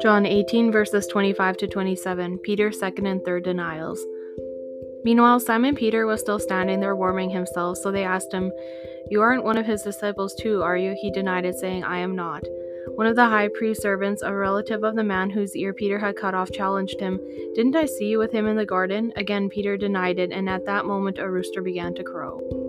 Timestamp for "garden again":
18.64-19.48